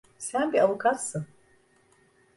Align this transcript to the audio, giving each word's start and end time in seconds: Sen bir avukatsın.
Sen 0.17 0.53
bir 0.53 0.59
avukatsın. 0.63 1.25